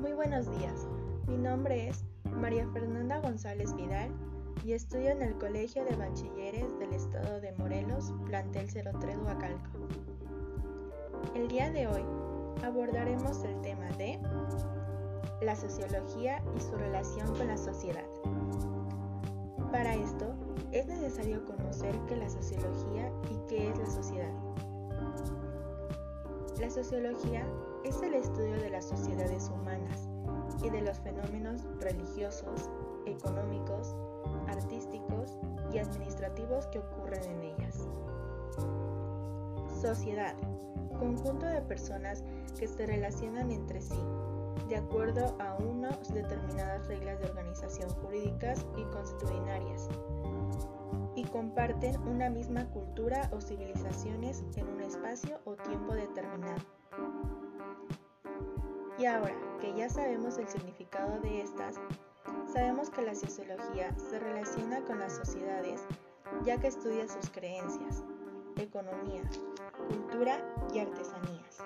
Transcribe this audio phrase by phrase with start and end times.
[0.00, 0.86] Muy buenos días.
[1.26, 4.10] Mi nombre es María Fernanda González Vidal
[4.64, 9.70] y estudio en el Colegio de Bachilleres del Estado de Morelos, plantel 03 Huacalco.
[11.34, 12.04] El día de hoy
[12.64, 14.20] abordaremos el tema de
[15.42, 18.06] la sociología y su relación con la sociedad.
[19.72, 20.32] Para esto
[20.70, 24.32] es necesario conocer qué es la sociología y qué es la sociedad.
[26.60, 27.44] La sociología
[27.84, 30.08] es el estudio de las sociedades humanas
[30.62, 32.70] y de los fenómenos religiosos,
[33.06, 33.94] económicos,
[34.48, 35.38] artísticos
[35.72, 37.88] y administrativos que ocurren en ellas.
[39.80, 40.34] Sociedad.
[40.98, 42.24] Conjunto de personas
[42.58, 44.02] que se relacionan entre sí
[44.68, 49.88] de acuerdo a unas determinadas reglas de organización jurídicas y constitucionarias
[51.14, 56.60] y comparten una misma cultura o civilizaciones en un espacio o tiempo determinado.
[58.98, 61.76] Y ahora que ya sabemos el significado de estas,
[62.52, 65.84] sabemos que la sociología se relaciona con las sociedades
[66.44, 68.04] ya que estudia sus creencias,
[68.56, 69.22] economía,
[69.88, 70.44] cultura
[70.74, 71.58] y artesanías.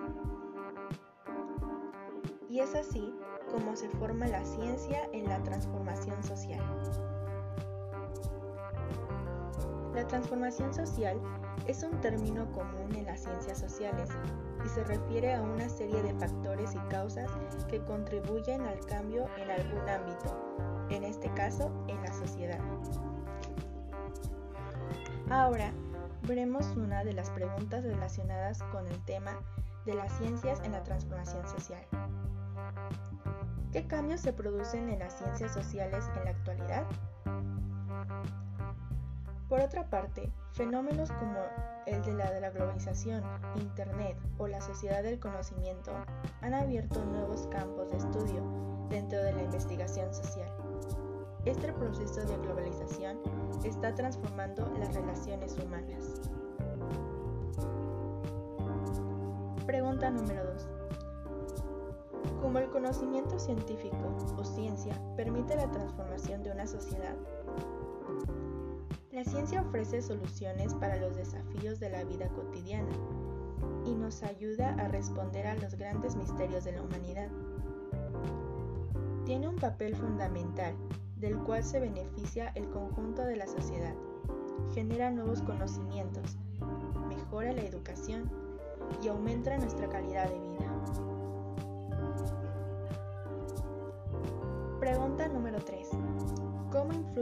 [2.49, 3.15] Y es así
[3.51, 6.61] como se forma la ciencia en la transformación social.
[9.95, 11.21] La transformación social
[11.67, 14.09] es un término común en las ciencias sociales
[14.65, 17.31] y se refiere a una serie de factores y causas
[17.69, 22.61] que contribuyen al cambio en algún ámbito, en este caso en la sociedad.
[25.29, 25.73] Ahora
[26.27, 29.39] veremos una de las preguntas relacionadas con el tema
[29.85, 31.85] de las ciencias en la transformación social.
[33.73, 36.87] ¿Qué cambios se producen en las ciencias sociales en la actualidad?
[39.53, 41.37] Por otra parte, fenómenos como
[41.85, 43.23] el de la, de la globalización,
[43.57, 45.93] Internet o la sociedad del conocimiento
[46.41, 48.43] han abierto nuevos campos de estudio
[48.89, 50.51] dentro de la investigación social.
[51.45, 53.19] Este proceso de globalización
[53.63, 56.23] está transformando las relaciones humanas.
[59.67, 60.69] Pregunta número 2.
[62.41, 67.17] ¿Cómo el conocimiento científico o ciencia permite la transformación de una sociedad?
[69.25, 72.91] La ciencia ofrece soluciones para los desafíos de la vida cotidiana
[73.87, 77.29] y nos ayuda a responder a los grandes misterios de la humanidad.
[79.25, 80.75] Tiene un papel fundamental
[81.19, 83.95] del cual se beneficia el conjunto de la sociedad,
[84.75, 86.37] genera nuevos conocimientos,
[87.09, 88.29] mejora la educación
[89.05, 90.67] y aumenta nuestra calidad de vida.
[94.81, 95.91] Pregunta número 3.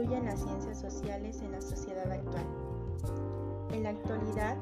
[0.01, 2.45] ¿Cómo influyen las ciencias sociales en la sociedad actual?
[3.71, 4.57] En la actualidad,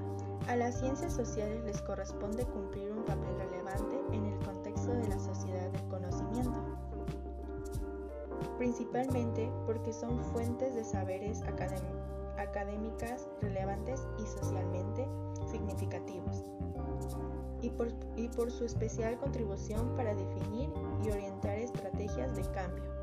[0.49, 5.17] a las ciencias sociales les corresponde cumplir un papel relevante en el contexto de la
[5.17, 6.59] sociedad del conocimiento,
[8.57, 11.41] principalmente porque son fuentes de saberes
[12.37, 15.07] académicas relevantes y socialmente
[15.49, 16.43] significativos,
[17.61, 20.69] y por, y por su especial contribución para definir
[21.01, 22.99] y orientar estrategias de cambio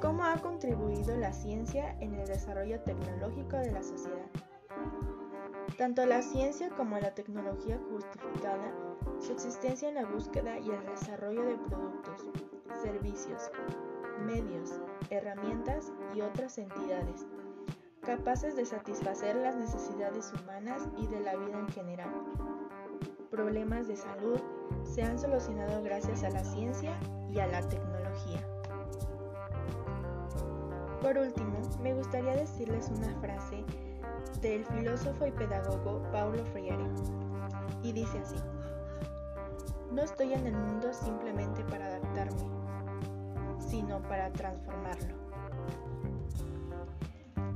[0.00, 4.26] ¿Cómo ha contribuido la ciencia en el desarrollo tecnológico de la sociedad?
[5.78, 8.72] Tanto la ciencia como la tecnología justificada
[9.20, 12.28] su existencia en la búsqueda y el desarrollo de productos,
[12.82, 13.50] servicios,
[14.24, 14.80] medios,
[15.10, 17.26] herramientas y otras entidades
[18.06, 22.10] capaces de satisfacer las necesidades humanas y de la vida en general.
[23.30, 24.40] Problemas de salud
[24.84, 26.96] se han solucionado gracias a la ciencia
[27.28, 28.55] y a la tecnología.
[31.02, 33.64] Por último, me gustaría decirles una frase
[34.40, 36.84] del filósofo y pedagogo Paulo Freire,
[37.82, 38.36] y dice así,
[39.92, 42.50] no estoy en el mundo simplemente para adaptarme,
[43.58, 45.14] sino para transformarlo.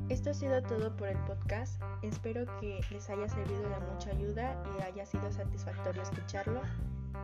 [0.08, 1.80] Esto ha sido todo por el podcast.
[2.02, 6.60] Espero que les haya servido de mucha ayuda y haya sido satisfactorio escucharlo.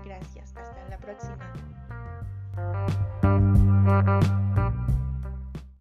[0.04, 0.54] Gracias.
[0.56, 1.52] Hasta la próxima.